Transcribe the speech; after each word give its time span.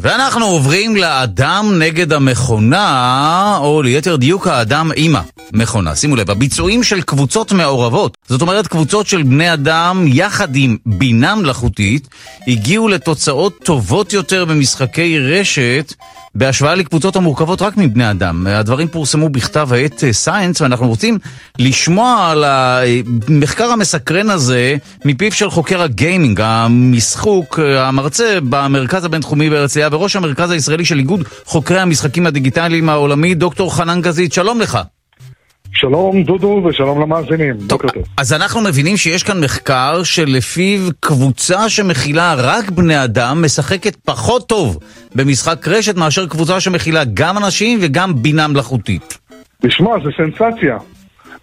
ואנחנו 0.00 0.46
עוברים 0.46 0.96
לאדם 0.96 1.74
נגד 1.78 2.12
המכונה, 2.12 3.58
או 3.60 3.82
ליתר 3.82 4.16
דיוק 4.16 4.46
האדם 4.46 4.90
עם 4.96 5.16
המכונה. 5.52 5.94
שימו 5.94 6.16
לב, 6.16 6.30
הביצועים 6.30 6.82
של 6.82 7.02
קבוצות 7.02 7.52
מעורבות, 7.52 8.16
זאת 8.28 8.40
אומרת 8.40 8.66
קבוצות 8.66 9.06
של 9.06 9.22
בני 9.22 9.52
אדם 9.52 10.04
יחד 10.08 10.56
עם 10.56 10.76
בינה 10.86 11.34
מלאכותית, 11.34 12.08
הגיעו 12.48 12.88
לתוצאות 12.88 13.58
טובות 13.64 14.12
יותר 14.12 14.44
במשחקי 14.44 15.18
רשת 15.18 15.94
בהשוואה 16.34 16.74
לקבוצות 16.74 17.16
המורכבות 17.16 17.62
רק 17.62 17.76
מבני 17.76 18.10
אדם. 18.10 18.46
הדברים 18.46 18.88
פורסמו 18.88 19.28
בכתב 19.28 19.68
העת 19.72 20.04
סיינס, 20.12 20.60
ואנחנו 20.60 20.88
רוצים 20.88 21.18
לשמוע 21.58 22.28
על 22.30 22.44
המחקר 22.44 23.64
המסקרן 23.64 24.30
הזה 24.30 24.76
מפיו 25.04 25.32
של 25.32 25.50
חוקר 25.50 25.82
הגיימינג, 25.82 26.40
המשחוק, 26.44 27.58
המרצה 27.78 28.38
במרכז 28.48 29.04
הבינתחומי 29.04 29.50
בהרצליה 29.50 29.87
וראש 29.92 30.16
המרכז 30.16 30.50
הישראלי 30.50 30.84
של 30.84 30.98
איגוד 30.98 31.22
חוקרי 31.44 31.80
המשחקים 31.80 32.26
הדיגיטליים 32.26 32.88
העולמי, 32.88 33.34
דוקטור 33.34 33.76
חנן 33.76 34.00
גזית, 34.00 34.32
שלום 34.32 34.60
לך. 34.60 34.78
שלום 35.72 36.22
דודו 36.22 36.62
ושלום 36.68 37.00
למאזינים, 37.00 37.56
בוקר 37.58 37.88
טוב. 37.88 38.02
אז 38.16 38.32
אנחנו 38.32 38.60
מבינים 38.60 38.96
שיש 38.96 39.22
כאן 39.22 39.44
מחקר 39.44 40.02
שלפיו 40.02 40.80
קבוצה 41.00 41.68
שמכילה 41.68 42.34
רק 42.38 42.70
בני 42.70 43.04
אדם 43.04 43.44
משחקת 43.44 43.96
פחות 43.96 44.48
טוב 44.48 44.78
במשחק 45.14 45.68
רשת 45.68 45.96
מאשר 45.96 46.26
קבוצה 46.26 46.60
שמכילה 46.60 47.02
גם 47.14 47.38
אנשים 47.38 47.78
וגם 47.82 48.22
בינה 48.22 48.48
מלאכותית. 48.48 49.18
תשמע, 49.62 49.90
זה 50.04 50.10
סנסציה. 50.16 50.78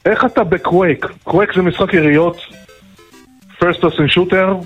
איך 0.06 0.26
אתה 0.26 0.44
בקווייק? 0.44 1.06
קווייק 1.24 1.50
זה 1.56 1.62
משחק 1.62 1.94
יריות, 1.94 2.38
first 3.60 3.78
person 3.82 4.18
shooter, 4.18 4.66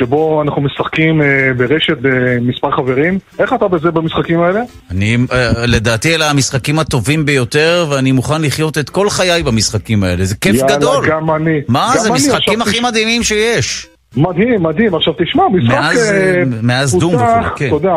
שבו 0.00 0.42
אנחנו 0.42 0.62
משחקים 0.62 1.22
אה, 1.22 1.26
ברשת 1.56 1.96
במספר 2.00 2.70
חברים. 2.70 3.18
איך 3.38 3.52
אתה 3.54 3.68
בזה 3.68 3.90
במשחקים 3.90 4.40
האלה? 4.40 4.60
אני, 4.90 5.16
אה, 5.32 5.66
לדעתי 5.66 6.14
אלה 6.14 6.30
המשחקים 6.30 6.78
הטובים 6.78 7.24
ביותר, 7.24 7.86
ואני 7.90 8.12
מוכן 8.12 8.42
לחיות 8.42 8.78
את 8.78 8.90
כל 8.90 9.10
חיי 9.10 9.42
במשחקים 9.42 10.02
האלה. 10.02 10.24
זה 10.24 10.34
כיף 10.34 10.54
יאללה, 10.54 10.76
גדול. 10.76 11.06
גם 11.08 11.30
אני. 11.30 11.60
מה, 11.68 11.92
גם 11.94 12.00
זה 12.00 12.08
אני, 12.08 12.16
משחקים 12.16 12.62
הכי 12.62 12.80
מדהימים 12.80 13.22
שיש. 13.22 13.86
מדהים, 14.16 14.62
מדהים. 14.62 14.94
עכשיו 14.94 15.14
תשמע, 15.24 15.42
משחק... 15.52 15.74
מאז, 15.74 16.12
אה, 16.12 16.42
מאז 16.62 16.98
דום 16.98 17.14
וכו', 17.14 17.56
כן. 17.56 17.70
תודה, 17.70 17.94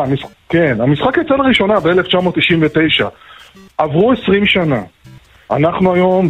כן. 0.50 0.78
המשחק 0.80 1.18
יצא 1.26 1.34
לראשונה 1.36 1.80
ב-1999. 1.80 3.04
עברו 3.78 4.14
20 4.24 4.46
שנה. 4.46 4.82
אנחנו 5.52 5.94
היום 5.94 6.30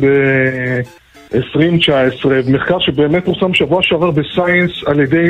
ב-2019, 1.34 2.28
מחקר 2.52 2.80
שבאמת 2.80 3.26
פורסם 3.26 3.54
שבוע 3.54 3.80
שעבר 3.84 4.12
בסיינס 4.12 4.72
על 4.86 5.00
ידי 5.00 5.26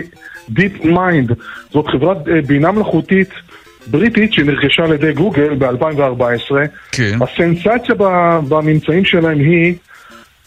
Deep 0.49 0.83
Mind. 0.85 1.33
זאת 1.71 1.85
חברת 1.87 2.17
אה, 2.27 2.41
בינה 2.47 2.71
מלאכותית 2.71 3.29
בריטית 3.87 4.33
שנרכשה 4.33 4.83
על 4.83 4.93
ידי 4.93 5.13
גוגל 5.13 5.55
ב-2014. 5.55 6.55
כן. 6.91 7.19
הסנסציה 7.21 7.95
בממצאים 8.49 9.05
שלהם 9.05 9.39
היא 9.39 9.73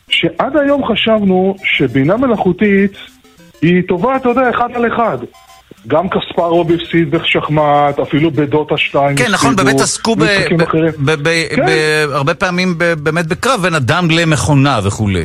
שעד 0.08 0.56
היום 0.56 0.82
חשבנו 0.86 1.56
שבינה 1.64 2.16
מלאכותית 2.16 2.92
היא 3.62 3.82
טובה, 3.88 4.16
אתה 4.16 4.28
יודע, 4.28 4.50
אחד 4.50 4.68
על 4.74 4.86
אחד. 4.86 5.18
גם 5.86 6.06
קספרוב 6.08 6.72
הפסיד 6.72 7.10
בשחמט, 7.10 7.98
אפילו 8.02 8.30
בדוטה 8.30 8.76
2 8.76 9.16
כן, 9.16 9.30
נכון, 9.32 9.56
באמת 9.56 9.80
עסקו 9.80 10.16
ב- 10.16 10.22
משחקים 10.22 10.56
ב- 10.58 10.62
אחרים. 10.62 10.92
ב- 10.98 11.28
ב- 11.28 11.44
כן. 11.56 11.66
פעמים 12.38 12.74
באמת 12.98 13.26
בקרב 13.26 13.62
בין 13.62 13.74
אדם 13.74 14.10
למכונה 14.10 14.80
וכולי. 14.84 15.24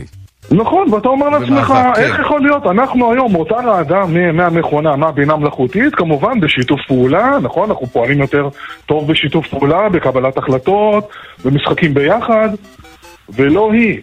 נכון, 0.51 0.93
ואתה 0.93 1.07
אומר 1.09 1.29
לעצמך, 1.29 1.67
כן. 1.95 2.01
איך 2.01 2.19
יכול 2.19 2.41
להיות? 2.41 2.65
אנחנו 2.67 3.13
היום, 3.13 3.31
מותר 3.31 3.69
האדם 3.69 4.37
מהמכונה, 4.37 4.95
מהבינה 4.95 5.35
מלאכותית, 5.35 5.95
כמובן 5.95 6.39
בשיתוף 6.39 6.79
פעולה, 6.87 7.37
נכון? 7.41 7.69
אנחנו 7.69 7.87
פועלים 7.87 8.19
יותר 8.21 8.47
טוב 8.85 9.07
בשיתוף 9.11 9.47
פעולה, 9.47 9.89
בקבלת 9.89 10.37
החלטות, 10.37 11.07
במשחקים 11.45 11.93
ביחד, 11.93 12.49
ולא 13.29 13.71
היא. 13.73 13.99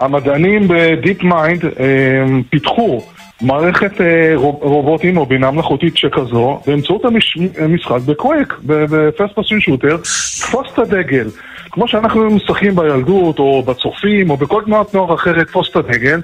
המדענים 0.00 0.62
ב 0.68 1.22
DeepMind 1.22 1.64
פיתחו 2.50 3.00
מערכת 3.42 4.00
אה, 4.00 4.06
רוב- 4.34 4.58
רובוטים 4.62 5.16
או 5.16 5.26
בינה 5.26 5.50
מלאכותית 5.50 5.96
שכזו 5.96 6.60
באמצעות 6.66 7.04
המש- 7.04 7.38
המשחק 7.58 8.00
ב 8.06 8.12
Quake, 8.12 8.48
ב 8.48 8.54
first 8.62 9.34
person 9.34 9.60
shooter, 9.60 9.96
תפוס 10.40 10.66
את 10.74 10.78
הדגל. 10.78 11.26
כמו 11.76 11.88
שאנחנו 11.88 12.30
משחקים 12.30 12.76
בילדות 12.76 13.38
או 13.38 13.62
בצופים 13.62 14.30
או 14.30 14.36
בכל 14.36 14.62
תנועת 14.64 14.94
נוער 14.94 15.14
אחרת, 15.14 15.46
תפוס 15.46 15.70
את 15.70 15.76
הדגל, 15.76 16.20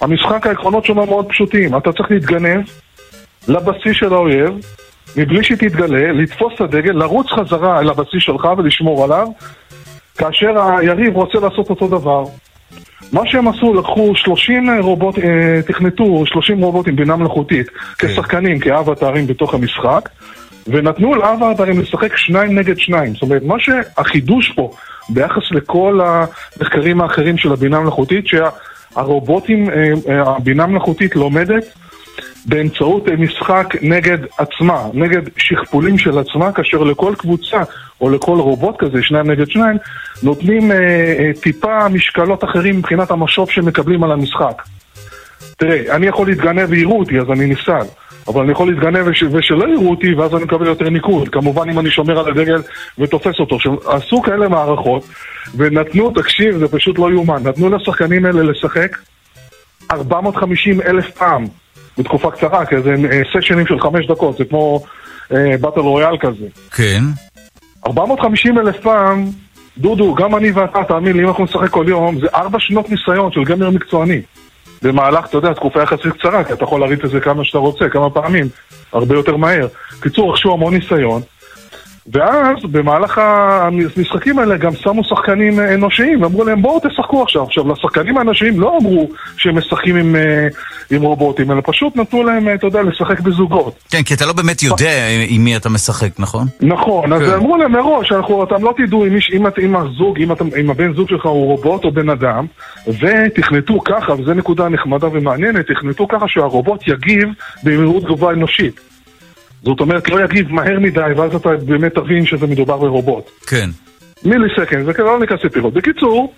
המשחק 0.00 0.46
העקרונות 0.46 0.84
שלו 0.84 1.06
מאוד 1.06 1.28
פשוטים. 1.28 1.76
אתה 1.76 1.92
צריך 1.92 2.10
להתגנב 2.10 2.60
לבסיס 3.48 3.92
של 3.92 4.12
האויב, 4.12 4.50
מבלי 5.16 5.44
שתתגלה, 5.44 6.12
לתפוס 6.12 6.52
את 6.54 6.60
הדגל, 6.60 6.92
לרוץ 6.92 7.26
חזרה 7.30 7.80
אל 7.80 7.90
הבסיס 7.90 8.22
שלך 8.22 8.48
ולשמור 8.58 9.04
עליו, 9.04 9.26
כאשר 10.18 10.62
היריב 10.62 11.16
רוצה 11.16 11.38
לעשות 11.38 11.70
אותו 11.70 11.88
דבר. 11.88 12.24
מה 13.12 13.20
שהם 13.24 13.48
עשו, 13.48 13.74
לקחו 13.74 14.12
30 14.16 14.70
רובוט, 14.80 15.18
אה, 15.18 15.62
תכנתו 15.66 16.26
30 16.26 16.58
רובוטים 16.58 16.96
בינה 16.96 17.16
מלאכותית 17.16 17.66
כשחקנים, 17.98 18.58
כאבטרים 18.58 19.26
בתוך 19.26 19.54
המשחק, 19.54 20.08
ונתנו 20.66 21.14
לאבטרים 21.14 21.80
לשחק 21.80 22.16
שניים 22.16 22.58
נגד 22.58 22.78
שניים. 22.78 23.12
זאת 23.12 23.22
אומרת, 23.22 23.42
מה 23.42 23.54
שהחידוש 23.58 24.52
פה, 24.56 24.70
ביחס 25.08 25.42
לכל 25.50 26.00
המחקרים 26.04 27.00
האחרים 27.00 27.38
של 27.38 27.52
הבינה 27.52 27.76
המלאכותית, 27.76 28.24
שהרובוטים, 28.26 29.70
אה, 29.70 29.92
אה, 30.08 30.36
הבינה 30.36 30.62
המלאכותית 30.62 31.16
לומדת 31.16 31.64
באמצעות 32.46 33.08
אה, 33.08 33.16
משחק 33.16 33.74
נגד 33.82 34.18
עצמה, 34.38 34.88
נגד 34.94 35.22
שכפולים 35.36 35.98
של 35.98 36.18
עצמה, 36.18 36.52
כאשר 36.52 36.82
לכל 36.82 37.14
קבוצה 37.18 37.62
או 38.00 38.10
לכל 38.10 38.38
רובוט 38.38 38.74
כזה, 38.78 39.02
שניים 39.02 39.30
נגד 39.30 39.50
שניים, 39.50 39.76
נותנים 40.22 40.72
אה, 40.72 40.76
אה, 40.76 41.30
טיפה 41.42 41.88
משקלות 41.88 42.44
אחרים 42.44 42.78
מבחינת 42.78 43.10
המשוב 43.10 43.50
שמקבלים 43.50 44.04
על 44.04 44.12
המשחק. 44.12 44.62
תראה, 45.56 45.96
אני 45.96 46.06
יכול 46.06 46.26
להתגנב 46.26 46.66
ויראו 46.70 46.98
אותי, 46.98 47.18
אז 47.18 47.26
אני 47.30 47.46
נפסל. 47.46 47.86
אבל 48.30 48.42
אני 48.42 48.52
יכול 48.52 48.68
להתגנב 48.68 49.06
וש... 49.06 49.22
ושלא 49.22 49.68
יראו 49.68 49.90
אותי, 49.90 50.14
ואז 50.14 50.34
אני 50.34 50.44
מקבל 50.44 50.66
יותר 50.66 50.90
ניקוד. 50.90 51.28
כמובן, 51.28 51.70
אם 51.70 51.78
אני 51.78 51.90
שומר 51.90 52.18
על 52.18 52.28
הדגל 52.28 52.62
ותופס 52.98 53.40
אותו. 53.40 53.58
עשו 53.86 54.22
כאלה 54.22 54.48
מערכות, 54.48 55.08
ונתנו, 55.56 56.10
תקשיב, 56.10 56.58
זה 56.58 56.68
פשוט 56.68 56.98
לא 56.98 57.10
יאומן, 57.10 57.42
נתנו 57.42 57.68
לשחקנים 57.70 58.24
האלה 58.24 58.42
לשחק 58.42 58.96
450 59.90 60.80
אלף 60.80 61.10
פעם 61.10 61.44
בתקופה 61.98 62.30
קצרה, 62.30 62.66
כי 62.66 62.82
זה 62.82 62.94
אה, 63.12 63.22
סשנים 63.32 63.66
של 63.66 63.80
חמש 63.80 64.06
דקות, 64.06 64.38
זה 64.38 64.44
כמו 64.44 64.84
באטל 65.30 65.80
רויאל 65.80 66.18
כזה. 66.20 66.46
כן. 66.70 67.02
450 67.86 68.58
אלף 68.58 68.76
פעם, 68.80 69.26
דודו, 69.78 70.14
גם 70.14 70.36
אני 70.36 70.50
ואתה, 70.50 70.84
תאמין 70.88 71.16
לי, 71.16 71.22
אם 71.22 71.28
אנחנו 71.28 71.44
נשחק 71.44 71.68
כל 71.68 71.84
יום, 71.88 72.20
זה 72.20 72.26
ארבע 72.34 72.58
שנות 72.60 72.90
ניסיון 72.90 73.32
של 73.32 73.44
גמר 73.44 73.70
מקצועני. 73.70 74.20
במהלך, 74.82 75.26
אתה 75.26 75.36
יודע, 75.36 75.52
תקופה 75.52 75.82
יחסית 75.82 76.12
קצרה, 76.18 76.44
כי 76.44 76.52
אתה 76.52 76.64
יכול 76.64 76.80
להריץ 76.80 77.00
את 77.04 77.10
זה 77.10 77.20
כמה 77.20 77.44
שאתה 77.44 77.58
רוצה, 77.58 77.88
כמה 77.88 78.10
פעמים, 78.10 78.48
הרבה 78.92 79.14
יותר 79.14 79.36
מהר. 79.36 79.66
קיצור, 80.00 80.32
רכשו 80.32 80.52
המון 80.52 80.74
ניסיון, 80.74 81.22
ואז 82.12 82.56
במהלך 82.70 83.18
המשחקים 83.22 84.38
האלה 84.38 84.56
גם 84.56 84.72
שמו 84.74 85.04
שחקנים 85.04 85.60
אנושיים, 85.60 86.22
ואמרו 86.22 86.44
להם 86.44 86.62
בואו 86.62 86.80
תשחקו 86.88 87.22
עכשיו. 87.22 87.42
עכשיו, 87.42 87.72
לשחקנים 87.72 88.18
האנושיים 88.18 88.60
לא 88.60 88.78
אמרו 88.80 89.08
שהם 89.36 89.58
משחקים 89.58 89.96
עם, 89.96 90.16
אה, 90.16 90.48
עם 90.90 91.02
רובוטים, 91.02 91.50
אלא 91.50 91.60
פשוט 91.64 91.96
נתנו 91.96 92.22
להם, 92.24 92.48
אה, 92.48 92.54
אתה 92.54 92.66
יודע, 92.66 92.82
לשחק 92.82 93.20
בזוגות. 93.20 93.74
כן, 93.90 94.02
כי 94.02 94.14
אתה 94.14 94.26
לא 94.26 94.32
באמת 94.32 94.62
יודע 94.62 94.90
עם 95.28 95.44
מי 95.44 95.56
אתה 95.56 95.68
משחק, 95.68 96.10
נכון? 96.18 96.46
נכון, 96.60 97.12
אז 97.12 97.22
כן. 97.22 97.32
אמרו 97.34 97.56
להם 97.56 97.72
מראש, 97.72 98.12
אנחנו, 98.12 98.44
אתם 98.44 98.64
לא 98.64 98.74
תדעו 98.76 99.06
אם, 99.06 99.16
אם, 99.34 99.46
את- 99.46 99.58
אם 99.58 99.76
הזוג, 99.76 100.18
אם, 100.20 100.28
אם 100.60 100.70
הבן 100.70 100.94
זוג 100.94 101.08
שלך 101.08 101.26
הוא 101.26 101.46
רובוט 101.46 101.84
או 101.84 101.92
בן 101.92 102.08
אדם, 102.08 102.46
ותכנתו 102.88 103.80
ככה, 103.84 104.12
וזו 104.12 104.34
נקודה 104.34 104.68
נחמדה 104.68 105.06
ומעניינת, 105.12 105.66
תכנתו 105.70 106.08
ככה 106.08 106.24
שהרובוט 106.28 106.88
יגיב 106.88 107.28
במהירות 107.64 108.02
תגובה 108.04 108.32
אנושית. 108.32 108.80
זאת 109.62 109.80
אומרת, 109.80 110.08
לא 110.08 110.24
יגיב 110.24 110.52
מהר 110.52 110.78
מדי, 110.80 111.00
ואז 111.16 111.34
אתה 111.34 111.48
באמת 111.56 111.94
תבין 111.94 112.26
שזה 112.26 112.46
מדובר 112.46 112.76
ברובוט. 112.76 113.30
כן. 113.46 113.70
מילי 114.24 114.48
סקנד, 114.56 114.84
זה 114.84 115.02
לא 115.02 115.20
ניכנס 115.20 115.44
לפירות. 115.44 115.74
בקיצור, 115.74 116.34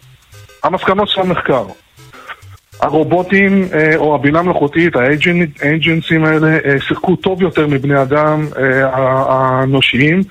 המסקנות 0.65 1.09
של 1.09 1.21
המחקר. 1.21 1.65
הרובוטים 2.81 3.69
אה, 3.75 3.97
או 3.97 4.15
הבינה 4.15 4.39
המלאכותית, 4.39 4.93
האג'נסים 5.63 6.25
האלה, 6.25 6.59
אה, 6.65 6.81
שיחקו 6.81 7.17
טוב 7.17 7.43
יותר 7.43 7.67
מבני 7.67 8.03
אדם 8.03 8.47
אה, 8.59 8.89
האנושיים. 9.29 10.23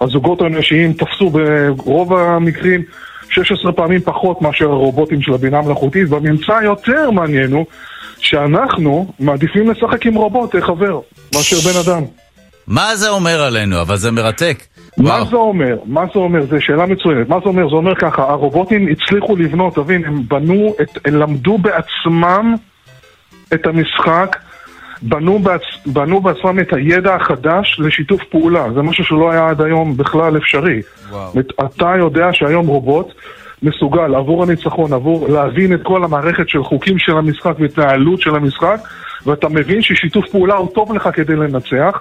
הזוגות 0.00 0.40
האנושיים 0.40 0.92
תפסו 0.92 1.30
ברוב 1.30 2.12
המקרים 2.12 2.82
16 3.30 3.72
פעמים 3.72 4.00
פחות 4.00 4.42
מאשר 4.42 4.64
הרובוטים 4.64 5.22
של 5.22 5.32
הבינה 5.32 5.58
המלאכותית, 5.58 6.08
והממצא 6.08 6.52
היותר 6.52 7.10
מעניין 7.10 7.52
הוא 7.52 7.66
שאנחנו 8.18 9.12
מעדיפים 9.20 9.70
לשחק 9.70 10.06
עם 10.06 10.14
רובוט, 10.14 10.56
חבר, 10.56 11.00
מאשר 11.34 11.56
בן 11.70 11.92
אדם. 11.92 12.02
מה 12.68 12.96
זה 12.96 13.08
אומר 13.08 13.42
עלינו? 13.42 13.80
אבל 13.80 13.96
זה 13.96 14.10
מרתק. 14.10 14.58
מה 14.98 15.10
וואו. 15.10 15.26
זה 15.26 15.36
אומר? 15.36 15.76
מה 15.84 16.04
זה 16.14 16.18
אומר? 16.18 16.46
זו 16.46 16.56
שאלה 16.60 16.86
מצוינת. 16.86 17.28
מה 17.28 17.36
זה 17.40 17.48
אומר? 17.48 17.68
זה 17.68 17.76
אומר 17.76 17.94
ככה, 17.94 18.22
הרובוטים 18.22 18.88
הצליחו 18.88 19.36
לבנות, 19.36 19.74
תבין, 19.74 20.04
הם 20.04 20.22
בנו, 20.28 20.74
את, 20.82 20.98
הם 21.04 21.14
למדו 21.14 21.58
בעצמם 21.58 22.54
את 23.54 23.66
המשחק 23.66 24.36
בנו, 25.02 25.38
בעצ... 25.38 25.62
בנו 25.86 26.20
בעצמם 26.20 26.60
את 26.60 26.72
הידע 26.72 27.14
החדש 27.14 27.76
לשיתוף 27.78 28.24
פעולה. 28.30 28.66
זה 28.74 28.82
משהו 28.82 29.04
שלא 29.04 29.30
היה 29.30 29.48
עד 29.48 29.62
היום 29.62 29.96
בכלל 29.96 30.36
אפשרי. 30.36 30.80
וואו. 31.10 31.32
אתה 31.66 31.92
יודע 31.98 32.26
שהיום 32.32 32.66
רובוט 32.66 33.12
מסוגל 33.62 34.14
עבור 34.14 34.42
הניצחון, 34.42 34.92
עבור 34.92 35.28
להבין 35.28 35.74
את 35.74 35.80
כל 35.82 36.04
המערכת 36.04 36.48
של 36.48 36.64
חוקים 36.64 36.98
של 36.98 37.18
המשחק 37.18 37.54
והתנהלות 37.58 38.20
של 38.20 38.34
המשחק, 38.34 38.80
ואתה 39.26 39.48
מבין 39.48 39.82
ששיתוף 39.82 40.28
פעולה 40.28 40.54
הוא 40.54 40.68
טוב 40.74 40.94
לך 40.94 41.08
כדי 41.12 41.36
לנצח. 41.36 42.00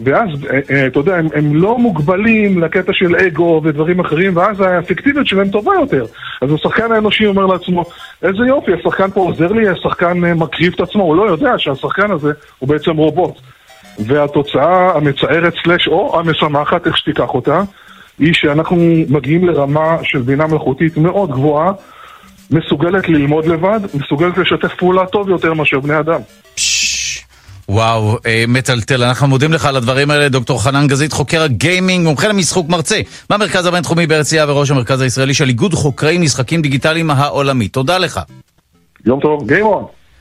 ואז, 0.00 0.28
אה, 0.50 0.60
אה, 0.70 0.86
אתה 0.86 0.98
יודע, 0.98 1.16
הם, 1.16 1.26
הם 1.34 1.54
לא 1.54 1.78
מוגבלים 1.78 2.58
לקטע 2.58 2.92
של 2.92 3.16
אגו 3.16 3.60
ודברים 3.64 4.00
אחרים, 4.00 4.36
ואז 4.36 4.60
האפקטיביות 4.60 5.26
שלהם 5.26 5.48
טובה 5.48 5.72
יותר. 5.80 6.04
אז 6.42 6.52
השחקן 6.52 6.92
האנושי 6.92 7.26
אומר 7.26 7.46
לעצמו, 7.46 7.84
איזה 8.22 8.44
יופי, 8.48 8.72
השחקן 8.72 9.10
פה 9.10 9.20
עוזר 9.20 9.52
לי, 9.52 9.68
השחקן 9.68 10.24
אה, 10.24 10.34
מקריב 10.34 10.72
את 10.74 10.80
עצמו, 10.80 11.02
הוא 11.02 11.16
לא 11.16 11.30
יודע 11.30 11.58
שהשחקן 11.58 12.10
הזה 12.10 12.32
הוא 12.58 12.68
בעצם 12.68 12.96
רובוט. 12.96 13.34
והתוצאה 13.98 14.96
המצערת 14.96 15.54
סלאש 15.64 15.88
או 15.88 16.20
המשמחת, 16.20 16.86
איך 16.86 16.98
שתיקח 16.98 17.34
אותה, 17.34 17.62
היא 18.18 18.34
שאנחנו 18.34 18.76
מגיעים 19.08 19.48
לרמה 19.48 19.96
של 20.02 20.18
בינה 20.18 20.46
מלאכותית 20.46 20.96
מאוד 20.96 21.30
גבוהה, 21.30 21.72
מסוגלת 22.50 23.08
ללמוד 23.08 23.46
לבד, 23.46 23.80
מסוגלת 23.94 24.38
לשתף 24.38 24.74
פעולה 24.74 25.06
טוב 25.06 25.28
יותר 25.28 25.54
מאשר 25.54 25.80
בני 25.80 25.98
אדם. 25.98 26.20
וואו, 27.68 28.18
אה, 28.26 28.44
מטלטל. 28.48 29.02
אנחנו 29.02 29.28
מודים 29.28 29.52
לך 29.52 29.66
על 29.66 29.76
הדברים 29.76 30.10
האלה, 30.10 30.28
דוקטור 30.28 30.62
חנן 30.62 30.86
גזית, 30.86 31.12
חוקר 31.12 31.42
הגיימינג, 31.42 32.06
מומחה 32.06 32.28
למשחוק 32.28 32.68
מרצה 32.68 33.00
במרכז 33.30 33.66
הבינתחומי 33.66 34.06
בהרצליה 34.06 34.44
וראש 34.48 34.70
המרכז 34.70 35.00
הישראלי 35.00 35.34
של 35.34 35.48
איגוד 35.48 35.74
חוקרי 35.74 36.18
משחקים 36.18 36.62
דיגיטליים 36.62 37.10
העולמי. 37.10 37.68
תודה 37.68 37.98
לך. 37.98 38.20
יום 39.06 39.20
טוב, 39.20 39.46
גיימון. 39.46 39.84